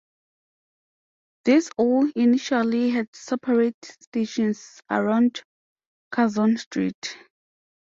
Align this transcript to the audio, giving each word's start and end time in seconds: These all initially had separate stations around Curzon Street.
These 1.45 1.69
all 1.77 2.09
initially 2.15 2.89
had 2.89 3.15
separate 3.15 3.77
stations 3.85 4.81
around 4.89 5.43
Curzon 6.09 6.57
Street. 6.57 7.15